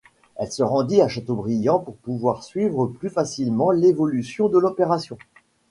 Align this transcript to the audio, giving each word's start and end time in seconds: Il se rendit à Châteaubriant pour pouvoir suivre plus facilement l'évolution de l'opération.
Il 0.41 0.51
se 0.51 0.63
rendit 0.63 0.99
à 0.99 1.07
Châteaubriant 1.07 1.77
pour 1.77 1.95
pouvoir 1.97 2.43
suivre 2.43 2.87
plus 2.87 3.11
facilement 3.11 3.69
l'évolution 3.69 4.49
de 4.49 4.57
l'opération. 4.57 5.15